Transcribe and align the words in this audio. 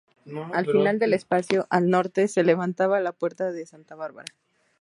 Al 0.53 0.65
final 0.65 0.97
del 0.97 1.13
espacio, 1.13 1.67
al 1.69 1.87
norte, 1.91 2.27
se 2.27 2.41
levantaba 2.43 2.99
la 3.01 3.11
puerta 3.11 3.51
de 3.51 3.67
Santa 3.67 3.93
Bárbara. 3.93 4.33